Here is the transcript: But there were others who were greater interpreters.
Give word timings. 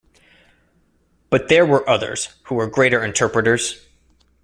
But 1.29 1.47
there 1.47 1.63
were 1.63 1.87
others 1.87 2.29
who 2.45 2.55
were 2.55 2.65
greater 2.65 3.03
interpreters. 3.05 3.85